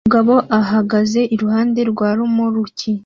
[0.03, 2.91] Umugabo ahagaze iruhande rwa romoruki